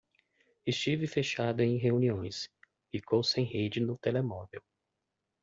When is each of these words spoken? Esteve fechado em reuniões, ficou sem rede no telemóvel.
Esteve 0.65 1.05
fechado 1.05 1.61
em 1.61 1.77
reuniões, 1.77 2.49
ficou 2.91 3.23
sem 3.23 3.45
rede 3.45 3.79
no 3.79 3.99
telemóvel. 3.99 4.63